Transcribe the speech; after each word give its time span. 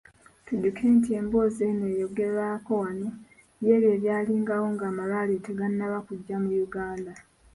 Tujjukire 0.45 0.89
nti 0.97 1.09
emboozi 1.19 1.61
eno 1.69 1.85
eyogerwako 1.93 2.71
wano 2.83 3.07
y’ebyo 3.63 3.89
ebyalingawo 3.95 4.65
ng’amalwaliro 4.73 5.41
tegannaba 5.47 5.97
kujja 6.07 6.35
mu 6.43 6.51
Uganda. 6.65 7.13